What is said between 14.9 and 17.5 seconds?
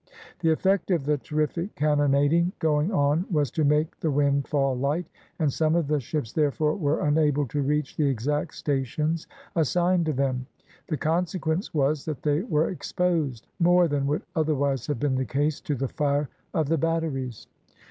been the case, to the fire of the batteries.